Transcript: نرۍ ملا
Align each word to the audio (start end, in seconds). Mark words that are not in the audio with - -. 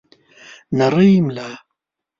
نرۍ 0.77 1.13
ملا 1.25 1.49